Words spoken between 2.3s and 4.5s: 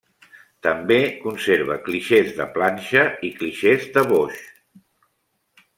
de planxa i clixés de boix.